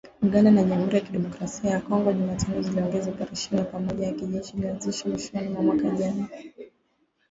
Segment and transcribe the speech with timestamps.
[0.27, 5.09] Uganda na Jamhuri ya Kidemokrasi ya Kongo, Jumatano ziliongeza operesheni ya pamoja ya kijeshi iliyoanzishwa
[5.11, 6.27] mwishoni mwa mwaka jana